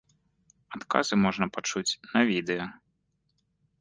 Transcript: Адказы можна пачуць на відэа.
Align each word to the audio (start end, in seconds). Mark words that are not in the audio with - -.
Адказы 0.75 1.13
можна 1.25 1.45
пачуць 1.57 1.97
на 2.15 2.19
відэа. 2.31 2.65